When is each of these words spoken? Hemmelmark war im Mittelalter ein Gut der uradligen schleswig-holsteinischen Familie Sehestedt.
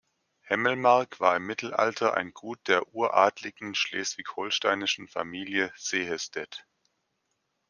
Hemmelmark 0.49 1.19
war 1.19 1.35
im 1.35 1.45
Mittelalter 1.45 2.15
ein 2.15 2.33
Gut 2.33 2.67
der 2.67 2.87
uradligen 2.95 3.75
schleswig-holsteinischen 3.75 5.07
Familie 5.07 5.71
Sehestedt. 5.77 6.65